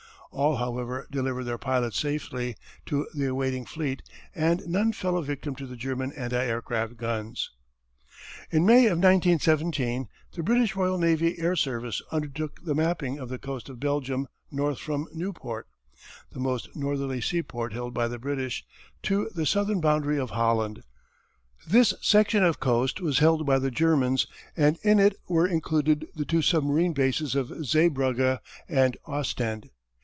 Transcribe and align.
All 0.33 0.55
however 0.55 1.09
delivered 1.11 1.43
their 1.43 1.57
pilots 1.57 1.99
safely 1.99 2.55
to 2.85 3.05
the 3.13 3.25
awaiting 3.25 3.65
fleet 3.65 4.01
and 4.33 4.65
none 4.65 4.93
fell 4.93 5.17
a 5.17 5.23
victim 5.23 5.55
to 5.55 5.67
the 5.67 5.75
German 5.75 6.13
anti 6.13 6.41
aircraft 6.41 6.95
guns. 6.95 7.51
In 8.49 8.65
May 8.65 8.85
of 8.85 8.91
1917, 8.97 10.07
the 10.31 10.41
British 10.41 10.73
Royal 10.73 10.97
Naval 10.97 11.33
Air 11.37 11.57
Service 11.57 12.01
undertook 12.13 12.63
the 12.63 12.73
mapping 12.73 13.19
of 13.19 13.27
the 13.27 13.37
coast 13.37 13.67
of 13.67 13.81
Belgium 13.81 14.29
north 14.49 14.79
from 14.79 15.09
Nieuport, 15.13 15.67
the 16.31 16.39
most 16.39 16.77
northerly 16.77 17.19
seaport 17.19 17.73
held 17.73 17.93
by 17.93 18.07
the 18.07 18.17
British, 18.17 18.63
to 19.03 19.29
the 19.35 19.45
southern 19.45 19.81
boundary 19.81 20.17
of 20.17 20.29
Holland. 20.29 20.83
This 21.67 21.93
section 22.01 22.41
of 22.41 22.61
coast 22.61 23.01
was 23.01 23.19
held 23.19 23.45
by 23.45 23.59
the 23.59 23.69
Germans 23.69 24.27
and 24.55 24.77
in 24.81 24.97
it 24.97 25.17
were 25.27 25.45
included 25.45 26.07
the 26.15 26.23
two 26.25 26.41
submarine 26.41 26.93
bases 26.93 27.35
of 27.35 27.49
Zeebrugge 27.65 28.39
and 28.69 28.95
Ostend. 29.05 29.69